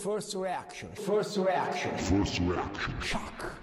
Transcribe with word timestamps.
First 0.00 0.34
reaction, 0.34 0.88
first 0.94 1.36
reaction, 1.36 1.94
First 1.96 2.38
reaction. 2.38 2.94
shock. 3.02 3.58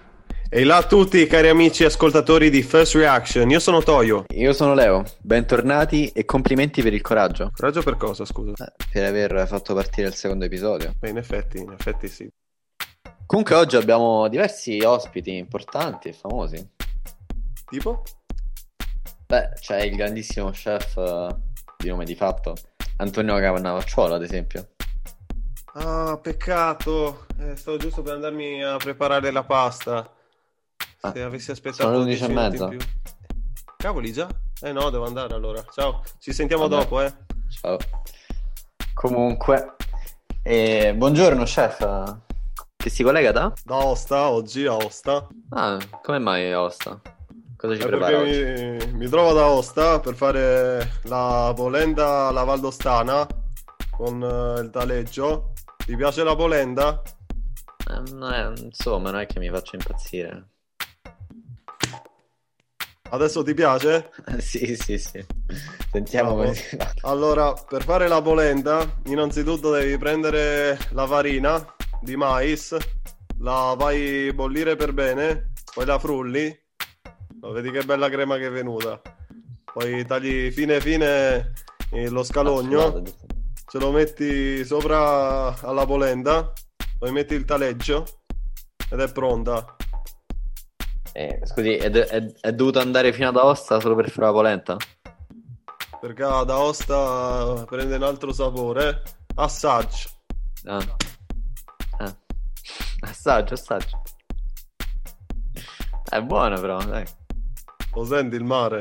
E 0.49 0.63
là 0.63 0.77
a 0.77 0.83
tutti 0.85 1.25
cari 1.25 1.49
amici 1.49 1.83
ascoltatori 1.83 2.49
di 2.49 2.61
First 2.61 2.93
Reaction, 2.95 3.49
io 3.49 3.59
sono 3.59 3.81
Toyo. 3.81 4.25
Io 4.35 4.53
sono 4.53 4.73
Leo, 4.73 5.03
bentornati 5.21 6.09
e 6.09 6.25
complimenti 6.25 6.81
per 6.83 6.93
il 6.93 7.01
coraggio. 7.01 7.51
Coraggio 7.55 7.81
per 7.81 7.97
cosa, 7.97 8.23
scusa? 8.23 8.53
Eh, 8.65 8.71
Per 8.91 9.03
aver 9.03 9.47
fatto 9.47 9.73
partire 9.73 10.07
il 10.07 10.13
secondo 10.13 10.45
episodio. 10.45 10.93
Beh, 10.99 11.09
in 11.09 11.17
effetti, 11.17 11.57
in 11.57 11.71
effetti 11.71 12.07
sì. 12.07 12.29
Comunque 13.25 13.55
oggi 13.55 13.75
abbiamo 13.75 14.27
diversi 14.27 14.79
ospiti 14.81 15.35
importanti 15.35 16.09
e 16.09 16.13
famosi. 16.13 16.65
Tipo? 17.67 18.03
Beh, 19.25 19.53
c'è 19.59 19.81
il 19.81 19.95
grandissimo 19.95 20.51
chef 20.51 20.95
eh, 20.97 21.35
di 21.77 21.89
nome 21.89 22.05
di 22.05 22.15
fatto, 22.15 22.53
Antonio 22.97 23.35
Cannavacciuolo, 23.37 24.13
ad 24.13 24.23
esempio. 24.23 24.69
Ah, 25.79 26.17
peccato. 26.21 27.25
Eh, 27.39 27.55
stavo 27.55 27.77
giusto 27.77 28.01
per 28.01 28.13
andarmi 28.13 28.63
a 28.63 28.77
preparare 28.77 29.31
la 29.31 29.43
pasta. 29.43 30.11
Ah, 31.01 31.11
Se 31.11 31.21
avessi 31.21 31.51
aspettato 31.51 31.83
sono 31.83 31.99
le 31.99 32.05
10 32.05 32.23
11 32.23 32.31
e 32.31 32.49
mezza. 32.49 32.67
più. 32.67 32.79
Cavoli 33.77 34.11
già? 34.11 34.27
Eh 34.61 34.71
no, 34.71 34.89
devo 34.89 35.05
andare 35.05 35.33
allora. 35.35 35.63
Ciao, 35.71 36.01
ci 36.19 36.33
sentiamo 36.33 36.67
Vabbè. 36.67 36.81
dopo, 36.81 37.01
eh. 37.01 37.13
Ciao. 37.61 37.77
Comunque, 38.95 39.75
eh, 40.41 40.95
buongiorno 40.95 41.43
chef, 41.43 42.15
che 42.75 42.89
si 42.89 43.03
collega 43.03 43.31
da? 43.31 43.53
Da 43.63 43.75
Osta, 43.75 44.29
oggi 44.29 44.65
a 44.65 44.73
Osta. 44.75 45.27
Ah, 45.51 45.77
come 46.01 46.17
mai 46.17 46.51
Osta? 46.53 46.99
Cosa 47.55 47.75
ci 47.75 47.81
Eh, 47.81 47.85
prepara 47.85 48.21
mi, 48.21 48.93
mi 48.93 49.07
trovo 49.07 49.33
da 49.33 49.45
Osta 49.47 49.99
per 49.99 50.15
fare 50.15 50.93
la 51.03 51.53
polenta 51.55 52.27
alla 52.27 52.43
Valdostana 52.43 53.27
con 53.91 54.23
eh, 54.23 54.61
il 54.61 54.69
taleggio. 54.71 55.51
Ti 55.87 55.95
piace 55.95 56.21
la 56.21 56.35
polenta? 56.35 57.01
Eh, 57.89 58.53
insomma, 58.61 59.09
non 59.09 59.21
è 59.21 59.25
che 59.25 59.39
mi 59.39 59.49
faccia 59.49 59.77
impazzire. 59.77 60.49
Adesso 63.09 63.41
ti 63.41 63.53
piace? 63.53 64.11
sì, 64.39 64.75
sì, 64.75 64.97
sì. 64.97 65.25
Sentiamo 65.89 66.31
come 66.31 66.53
si 66.55 66.75
fa. 66.75 66.91
Allora, 67.03 67.53
per 67.53 67.83
fare 67.83 68.09
la 68.09 68.21
polenta, 68.21 68.99
innanzitutto 69.05 69.71
devi 69.71 69.97
prendere 69.97 70.77
la 70.91 71.07
farina 71.07 71.65
di 72.01 72.17
mais, 72.17 72.75
la 73.39 73.73
fai 73.79 74.33
bollire 74.33 74.75
per 74.75 74.91
bene, 74.91 75.53
poi 75.73 75.85
la 75.85 75.97
frulli. 75.97 76.53
Oh, 77.39 77.51
vedi 77.53 77.71
che 77.71 77.85
bella 77.85 78.09
crema 78.09 78.35
che 78.35 78.47
è 78.47 78.51
venuta. 78.51 79.01
Poi 79.63 80.05
tagli 80.05 80.51
fine 80.51 80.81
fine 80.81 81.53
eh, 81.91 82.09
lo 82.09 82.23
scalogno, 82.23 83.01
ce 83.69 83.79
lo 83.79 83.91
metti 83.91 84.63
sopra 84.63 85.59
alla 85.61 85.85
polenta, 85.85 86.53
poi 86.97 87.11
metti 87.11 87.33
il 87.33 87.45
taleggio 87.45 88.05
ed 88.89 88.99
è 88.99 89.11
pronta. 89.11 89.75
Eh, 91.11 91.41
scusi, 91.43 91.75
è, 91.75 91.89
è- 91.89 92.31
è 92.39 92.53
dovuto 92.53 92.79
andare 92.79 93.11
fino 93.11 93.27
ad 93.29 93.37
Aosta 93.37 93.79
solo 93.79 93.95
per 93.95 94.09
fare 94.09 94.27
la 94.27 94.31
polenta? 94.33 94.77
Perché 95.99 96.23
ad 96.23 96.49
Aosta 96.49 97.65
prende 97.67 97.95
un 97.95 98.03
altro 98.03 98.31
sapore. 98.31 99.01
Assaggio. 99.35 100.09
Ah. 100.65 100.95
Ah. 101.97 102.15
Assaggio, 103.01 103.53
assaggio. 103.55 104.01
È 106.09 106.21
buono 106.21 106.59
però, 106.61 106.77
dai. 106.83 107.03
Lo 107.93 108.05
senti 108.05 108.35
il 108.35 108.43
mare? 108.43 108.79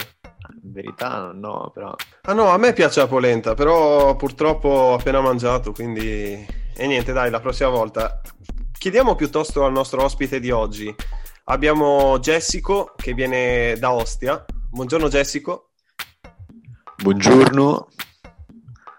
In 0.63 0.73
verità 0.73 1.33
no, 1.33 1.71
però... 1.73 1.95
Ah 2.23 2.33
no, 2.33 2.49
a 2.49 2.59
me 2.59 2.73
piace 2.73 3.01
la 3.01 3.07
polenta, 3.07 3.55
però 3.55 4.17
purtroppo 4.17 4.69
ho 4.69 4.95
appena 4.95 5.21
mangiato, 5.21 5.73
quindi... 5.73 6.47
E 6.79 6.87
niente, 6.87 7.13
dai, 7.13 7.31
la 7.31 7.41
prossima 7.41 7.71
volta. 7.71 8.21
Chiediamo 8.79 9.15
piuttosto 9.15 9.65
al 9.65 9.73
nostro 9.73 10.03
ospite 10.03 10.41
di 10.41 10.51
oggi. 10.51 10.95
Abbiamo 11.45 12.19
Jessico 12.19 12.93
che 12.97 13.15
viene 13.15 13.77
da 13.79 13.93
Ostia. 13.93 14.45
Buongiorno 14.71 15.09
Jessico. 15.09 15.71
Buongiorno. 16.97 17.89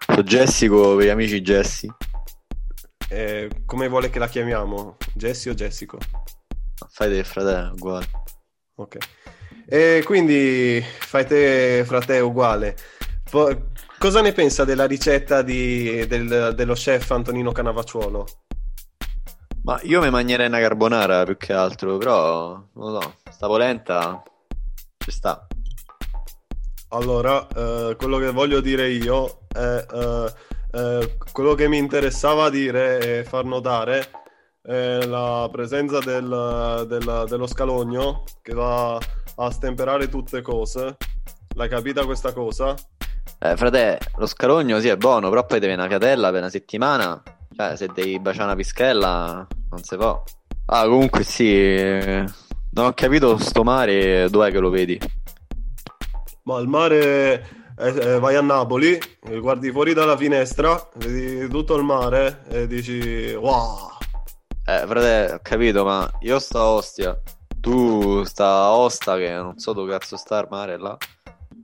Sono 0.06 0.22
Jessico 0.22 0.96
per 0.96 1.06
gli 1.06 1.10
amici 1.10 1.40
Jessi. 1.40 1.92
Eh, 3.10 3.48
come 3.64 3.88
vuole 3.88 4.10
che 4.10 4.18
la 4.18 4.28
chiamiamo? 4.28 4.96
Jessi 5.14 5.48
o 5.48 5.54
Jessico? 5.54 5.98
Fai 6.88 7.10
del 7.10 7.24
fratello, 7.24 7.72
uguale. 7.72 8.06
Ok. 8.76 8.96
E 9.70 10.02
quindi 10.06 10.82
fai 10.82 11.26
te, 11.26 11.82
frate, 11.84 12.20
uguale. 12.20 12.74
Po- 13.30 13.68
cosa 13.98 14.22
ne 14.22 14.32
pensa 14.32 14.64
della 14.64 14.86
ricetta 14.86 15.42
di- 15.42 16.06
del- 16.06 16.54
dello 16.56 16.72
chef 16.72 17.10
Antonino 17.10 17.52
Canavacciuolo? 17.52 18.26
Ma 19.64 19.78
io 19.82 20.00
mi 20.00 20.08
mangerei 20.08 20.46
una 20.46 20.60
carbonara 20.60 21.24
più 21.24 21.36
che 21.36 21.52
altro, 21.52 21.98
però 21.98 22.52
non 22.52 22.92
lo 22.92 23.00
so, 23.02 23.14
sta 23.30 23.46
polenta 23.46 24.22
ci 24.96 25.10
sta. 25.10 25.46
Allora, 26.88 27.46
eh, 27.54 27.94
quello 27.98 28.16
che 28.16 28.30
voglio 28.30 28.60
dire 28.60 28.88
io 28.88 29.40
è 29.52 29.84
eh, 29.92 30.32
eh, 30.72 31.16
quello 31.30 31.52
che 31.52 31.68
mi 31.68 31.76
interessava 31.76 32.48
dire 32.48 33.18
e 33.18 33.24
far 33.24 33.44
notare 33.44 34.10
è 34.68 35.06
la 35.06 35.48
presenza 35.50 35.98
del- 36.00 36.84
del- 36.86 37.24
dello 37.26 37.46
scalogno 37.46 38.24
che 38.42 38.52
va 38.52 38.98
a 39.36 39.50
stemperare 39.50 40.10
tutte 40.10 40.42
cose. 40.42 40.98
L'hai 41.54 41.70
capita 41.70 42.04
questa 42.04 42.34
cosa? 42.34 42.74
Eh, 43.38 43.56
frate, 43.56 43.98
lo 44.16 44.26
scalogno 44.26 44.78
sì 44.78 44.88
è 44.88 44.96
buono, 44.98 45.30
però 45.30 45.46
poi 45.46 45.58
devi 45.58 45.72
una 45.72 45.88
fiatella 45.88 46.28
per 46.28 46.40
una 46.40 46.50
settimana. 46.50 47.22
Cioè, 47.56 47.76
se 47.76 47.88
devi 47.94 48.20
baciare 48.20 48.44
una 48.44 48.56
pischella, 48.56 49.46
non 49.70 49.82
si 49.82 49.96
può. 49.96 50.22
Ah, 50.66 50.84
comunque 50.84 51.22
sì, 51.22 51.50
eh, 51.50 52.24
non 52.72 52.86
ho 52.86 52.92
capito 52.92 53.38
sto 53.38 53.64
mare, 53.64 54.28
dov'è 54.28 54.50
che 54.50 54.58
lo 54.58 54.68
vedi? 54.68 55.00
Ma 56.42 56.56
al 56.56 56.66
mare 56.66 57.72
eh, 57.78 57.88
eh, 57.88 58.18
vai 58.18 58.34
a 58.36 58.42
Napoli, 58.42 59.00
eh, 59.28 59.38
guardi 59.38 59.70
fuori 59.70 59.94
dalla 59.94 60.16
finestra, 60.16 60.88
vedi 60.96 61.48
tutto 61.48 61.74
il 61.74 61.84
mare 61.84 62.42
e 62.50 62.66
dici 62.66 63.32
wow. 63.32 63.96
Eh, 64.68 64.84
frate, 64.86 65.32
ho 65.32 65.38
capito, 65.40 65.82
ma 65.82 66.10
io 66.20 66.38
sto 66.38 66.58
a 66.58 66.70
Ostia, 66.72 67.18
tu 67.58 68.22
sta 68.24 68.46
a 68.64 68.72
Osta 68.76 69.16
che 69.16 69.32
non 69.32 69.58
so 69.58 69.72
dove 69.72 69.92
cazzo 69.92 70.18
sta 70.18 70.38
il 70.40 70.46
mare 70.50 70.76
là. 70.76 70.94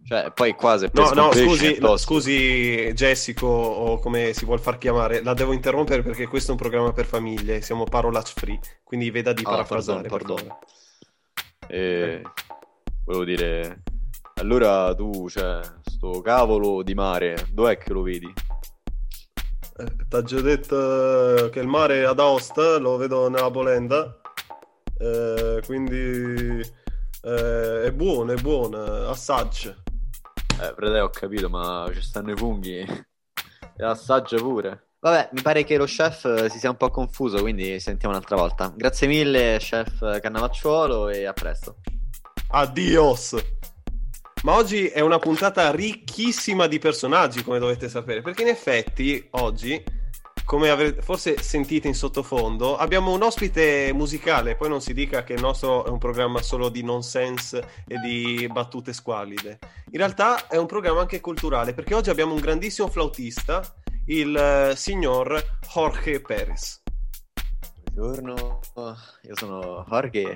Cioè, 0.06 0.32
poi 0.32 0.54
qua 0.54 0.78
se 0.78 0.88
No, 0.94 1.10
no, 1.10 1.30
scusi, 1.32 1.74
tosto. 1.74 1.96
scusi 1.98 2.92
Jessico 2.94 3.46
o 3.46 3.98
come 3.98 4.32
si 4.32 4.46
vuol 4.46 4.58
far 4.58 4.78
chiamare, 4.78 5.22
la 5.22 5.34
devo 5.34 5.52
interrompere 5.52 6.02
perché 6.02 6.26
questo 6.26 6.48
è 6.48 6.52
un 6.52 6.60
programma 6.60 6.92
per 6.92 7.04
famiglie, 7.04 7.60
siamo 7.60 7.84
parolacce 7.84 8.32
free, 8.36 8.58
quindi 8.82 9.10
veda 9.10 9.34
di 9.34 9.42
Ah, 9.44 9.50
parafrasare, 9.50 10.08
pardon, 10.08 10.36
pardon. 10.36 10.56
E 11.68 12.22
volevo 13.04 13.24
dire, 13.24 13.82
allora 14.40 14.94
tu, 14.94 15.28
cioè, 15.28 15.60
sto 15.82 16.22
cavolo 16.22 16.82
di 16.82 16.94
mare, 16.94 17.48
dov'è 17.52 17.76
che 17.76 17.92
lo 17.92 18.00
vedi? 18.00 18.32
Eh, 19.76 20.06
T'ha 20.08 20.22
già 20.22 20.40
detto 20.40 21.46
eh, 21.46 21.50
che 21.50 21.58
il 21.58 21.66
mare 21.66 22.02
è 22.02 22.04
ad 22.04 22.20
Aosta, 22.20 22.78
lo 22.78 22.96
vedo 22.96 23.28
nella 23.28 23.50
polenta, 23.50 24.20
eh, 24.98 25.60
quindi 25.66 26.60
eh, 27.22 27.82
è 27.82 27.92
buono, 27.92 28.32
è 28.32 28.40
buono, 28.40 29.08
assaggio. 29.08 29.82
Eh, 30.60 30.72
frate, 30.76 31.00
ho 31.00 31.10
capito, 31.10 31.48
ma 31.48 31.90
ci 31.92 32.02
stanno 32.02 32.30
i 32.30 32.36
funghi 32.36 32.78
e 33.76 33.84
assaggia 33.84 34.36
pure. 34.36 34.90
Vabbè, 35.00 35.30
mi 35.32 35.42
pare 35.42 35.64
che 35.64 35.76
lo 35.76 35.86
chef 35.86 36.24
eh, 36.24 36.48
si 36.48 36.58
sia 36.58 36.70
un 36.70 36.76
po' 36.76 36.90
confuso, 36.90 37.40
quindi 37.40 37.80
sentiamo 37.80 38.14
un'altra 38.14 38.36
volta. 38.36 38.72
Grazie 38.74 39.08
mille, 39.08 39.56
chef 39.58 40.20
Cannavacciuolo, 40.20 41.08
e 41.08 41.26
a 41.26 41.32
presto. 41.32 41.78
Adios! 42.50 43.34
Ma 44.44 44.56
oggi 44.56 44.88
è 44.88 45.00
una 45.00 45.18
puntata 45.18 45.70
ricchissima 45.70 46.66
di 46.66 46.78
personaggi, 46.78 47.42
come 47.42 47.58
dovete 47.58 47.88
sapere, 47.88 48.20
perché 48.20 48.42
in 48.42 48.48
effetti 48.48 49.26
oggi, 49.30 49.82
come 50.44 50.68
avrete 50.68 51.00
forse 51.00 51.38
sentite 51.38 51.88
in 51.88 51.94
sottofondo, 51.94 52.76
abbiamo 52.76 53.14
un 53.14 53.22
ospite 53.22 53.90
musicale, 53.94 54.54
poi 54.54 54.68
non 54.68 54.82
si 54.82 54.92
dica 54.92 55.24
che 55.24 55.32
il 55.32 55.40
nostro 55.40 55.86
è 55.86 55.88
un 55.88 55.96
programma 55.96 56.42
solo 56.42 56.68
di 56.68 56.82
nonsense 56.82 57.84
e 57.88 57.98
di 58.00 58.46
battute 58.52 58.92
squallide. 58.92 59.58
In 59.92 59.96
realtà 59.96 60.46
è 60.46 60.58
un 60.58 60.66
programma 60.66 61.00
anche 61.00 61.22
culturale, 61.22 61.72
perché 61.72 61.94
oggi 61.94 62.10
abbiamo 62.10 62.34
un 62.34 62.40
grandissimo 62.40 62.88
flautista, 62.88 63.62
il 64.08 64.36
eh, 64.36 64.76
signor 64.76 65.42
Jorge 65.72 66.20
Perez. 66.20 66.82
Buongiorno, 67.94 68.60
io 69.22 69.36
sono 69.36 69.86
Jorge 69.88 70.34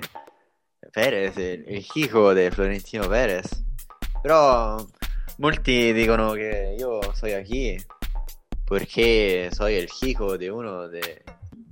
Perez, 0.89 1.35
il 1.35 1.87
hijo 1.93 2.33
di 2.33 2.49
Florentino 2.49 3.05
Perez. 3.07 3.67
Però 4.21 4.85
molti 5.37 5.93
dicono 5.93 6.33
che 6.33 6.75
io 6.77 6.99
sono 7.13 7.35
aquí 7.35 7.81
perché 8.65 9.49
soy 9.51 9.75
el 9.75 9.87
hijo 10.01 10.37
de 10.37 10.49
uno 10.49 10.89
de 10.89 11.23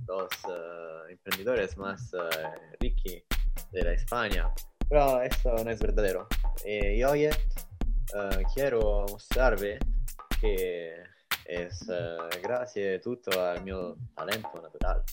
los 0.06 0.28
uh, 0.44 1.08
emprendedores 1.10 1.76
más 1.76 2.10
uh, 2.12 2.74
ricchi 2.78 3.22
della 3.70 3.92
España. 3.92 4.50
Pero 4.88 5.20
esto 5.20 5.62
no 5.62 5.70
es 5.70 5.78
verdadero. 5.78 6.26
Y 6.64 7.02
hoy 7.02 7.26
uh, 7.26 8.42
quiero 8.54 9.04
mostrarvi 9.08 9.76
che 10.40 10.94
es 11.44 11.86
grazie 12.40 12.98
tutto 12.98 13.30
al 13.40 13.62
mio 13.62 13.96
talento 14.14 14.60
naturale. 14.60 15.04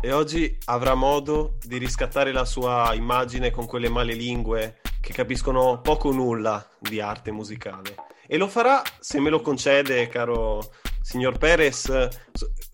E 0.00 0.12
oggi 0.12 0.58
avrà 0.64 0.94
modo 0.94 1.58
di 1.62 1.78
riscattare 1.78 2.32
la 2.32 2.44
sua 2.44 2.92
immagine 2.92 3.52
con 3.52 3.66
quelle 3.66 3.88
male 3.88 4.14
lingue 4.14 4.80
che 5.02 5.12
capiscono 5.12 5.80
poco 5.80 6.08
o 6.08 6.12
nulla 6.12 6.64
di 6.78 7.00
arte 7.00 7.32
musicale. 7.32 7.96
E 8.26 8.36
lo 8.36 8.46
farà, 8.46 8.82
se 9.00 9.18
me 9.18 9.30
lo 9.30 9.40
concede, 9.40 10.06
caro 10.06 10.70
signor 11.02 11.36
Perez, 11.36 12.08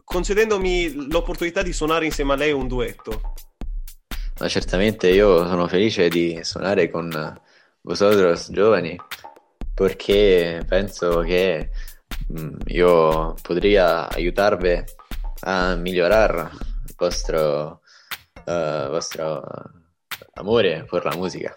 concedendomi 0.04 1.08
l'opportunità 1.10 1.62
di 1.62 1.72
suonare 1.72 2.04
insieme 2.04 2.34
a 2.34 2.36
lei 2.36 2.52
un 2.52 2.68
duetto. 2.68 3.32
Ma 4.38 4.46
certamente 4.46 5.08
io 5.08 5.46
sono 5.46 5.66
felice 5.66 6.08
di 6.08 6.38
suonare 6.42 6.90
con 6.90 7.10
vosotros 7.80 8.50
giovani 8.50 8.96
perché 9.74 10.62
penso 10.68 11.20
che 11.20 11.70
mm, 12.38 12.56
io 12.66 13.34
potrei 13.40 13.76
aiutarvi 13.78 14.84
a 15.40 15.74
migliorare 15.76 16.50
il 16.86 16.94
vostro, 16.96 17.80
uh, 18.44 18.88
vostro 18.90 19.42
amore 20.34 20.84
per 20.88 21.04
la 21.04 21.16
musica. 21.16 21.56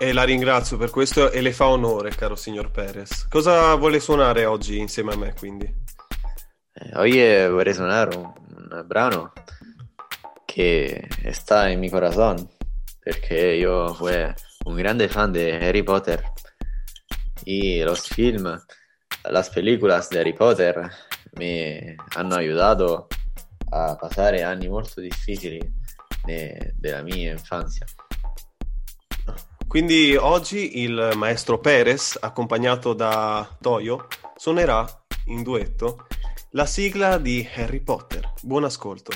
E 0.00 0.12
la 0.12 0.22
ringrazio 0.22 0.76
per 0.76 0.90
questo 0.90 1.32
e 1.32 1.40
le 1.40 1.52
fa 1.52 1.66
onore, 1.66 2.10
caro 2.10 2.36
signor 2.36 2.70
Perez. 2.70 3.26
Cosa 3.26 3.74
vuole 3.74 3.98
suonare 3.98 4.44
oggi 4.44 4.78
insieme 4.78 5.12
a 5.12 5.16
me, 5.16 5.34
quindi? 5.34 5.64
Eh, 6.72 6.90
oggi 6.94 7.50
vorrei 7.50 7.74
suonare 7.74 8.16
un, 8.16 8.32
un, 8.46 8.84
brano 8.86 9.32
che 10.44 11.08
sta 11.32 11.66
in 11.66 11.80
mio 11.80 11.90
corazón, 11.90 12.48
perché 13.00 13.38
io 13.38 13.92
fui 13.92 14.14
un 14.66 14.76
grande 14.76 15.08
fan 15.08 15.32
di 15.32 15.50
Harry 15.50 15.82
Potter 15.82 16.22
y 17.42 17.82
los 17.82 18.06
film, 18.06 18.56
las 19.24 19.50
películas 19.50 20.10
de 20.10 20.20
Harry 20.20 20.32
Potter 20.32 20.88
mi 21.32 21.96
hanno 22.14 22.36
aiutato 22.36 23.08
a 23.70 23.96
passare 23.96 24.44
anni 24.44 24.68
molto 24.68 25.00
difficili 25.00 25.58
della 26.24 27.02
mia 27.02 27.32
infanzia. 27.32 27.84
Quindi 29.68 30.16
oggi 30.16 30.80
il 30.80 31.12
maestro 31.14 31.58
Perez, 31.58 32.16
accompagnato 32.18 32.94
da 32.94 33.46
Toyo, 33.60 34.08
suonerà 34.34 34.86
in 35.26 35.42
duetto 35.42 36.06
la 36.52 36.64
sigla 36.64 37.18
di 37.18 37.46
Harry 37.54 37.80
Potter. 37.80 38.32
Buon 38.40 38.64
ascolto. 38.64 39.12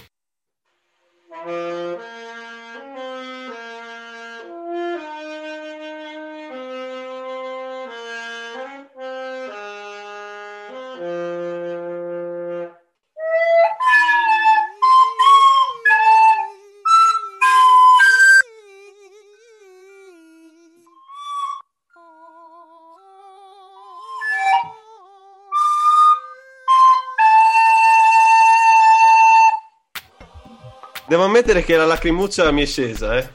Devo 31.12 31.24
ammettere 31.24 31.62
che 31.62 31.76
la 31.76 31.84
lacrimuccia 31.84 32.50
mi 32.52 32.62
è 32.62 32.64
scesa, 32.64 33.18
eh. 33.18 33.28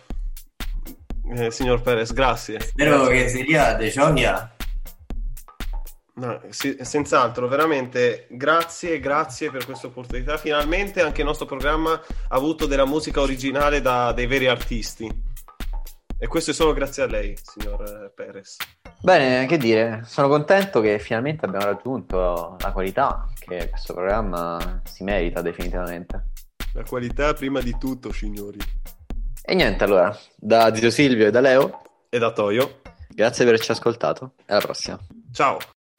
eh 1.36 1.52
signor 1.52 1.84
Perez, 1.84 2.12
grazie. 2.12 2.60
Spero 2.60 3.06
che 3.06 3.30
sia 3.30 3.76
de 3.76 3.90
gioia. 3.90 4.52
No, 6.16 6.42
sì, 6.50 6.76
senz'altro, 6.82 7.48
veramente 7.48 8.26
grazie, 8.32 9.00
grazie 9.00 9.52
per 9.52 9.64
questa 9.66 9.86
opportunità. 9.86 10.38
Finalmente 10.38 11.02
anche 11.02 11.22
il 11.22 11.28
nostro 11.28 11.46
programma 11.46 11.92
ha 11.92 12.02
avuto 12.30 12.66
della 12.66 12.88
musica 12.88 13.22
originale 13.22 13.80
da 13.80 14.12
dei 14.12 14.26
veri 14.26 14.48
artisti. 14.48 15.08
E 16.18 16.26
questo 16.26 16.50
è 16.50 16.54
solo 16.56 16.74
grazie 16.74 17.04
a 17.04 17.06
lei, 17.06 17.38
signor 17.40 18.12
Perez. 18.16 18.56
Bene, 19.04 19.46
che 19.46 19.58
dire, 19.58 20.02
sono 20.04 20.28
contento 20.30 20.82
che 20.82 20.98
finalmente 20.98 21.46
abbiamo 21.46 21.66
raggiunto 21.66 22.58
la 22.60 22.72
qualità 22.72 23.28
che 23.38 23.70
questo 23.70 23.94
programma 23.94 24.82
si 24.84 25.04
merita 25.04 25.44
definitivamente. 25.44 26.37
La 26.78 26.84
qualità 26.84 27.34
prima 27.34 27.60
di 27.60 27.76
tutto, 27.80 28.12
signori. 28.14 28.60
E 29.42 29.56
niente, 29.56 29.84
allora, 29.84 30.16
da 30.36 30.76
Zio 30.76 30.92
Silvio 30.92 31.26
e 31.26 31.32
da 31.32 31.40
Leo 31.40 31.82
e 32.08 32.20
da 32.20 32.32
Toyo. 32.32 32.82
Grazie 33.10 33.46
per 33.46 33.56
averci 33.56 33.72
ascoltato 33.72 34.34
e 34.46 34.54
alla 34.54 34.62
prossima. 34.62 35.00
Ciao. 35.34 35.58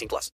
18 0.00 0.08
plus. 0.08 0.28